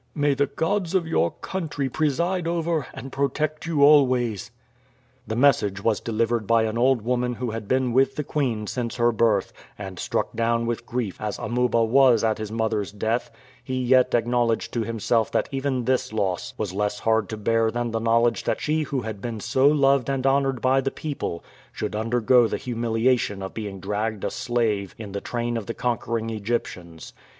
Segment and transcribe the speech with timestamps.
[0.15, 4.49] May the gods of your country preside over and protect you always."
[5.27, 8.95] The message was delivered by an old woman who had been with the queen since
[8.95, 13.29] her birth, and struck down with grief as Amuba was at his mother's death,
[13.63, 17.91] he yet acknowledged to himself that even this loss was less hard to bear than
[17.91, 21.95] the knowledge that she who had been so loved and honored by the people should
[21.95, 27.13] undergo the humiliation of being dragged a slave in the train of the conquering Egyptians.